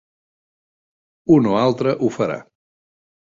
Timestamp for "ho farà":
1.99-2.39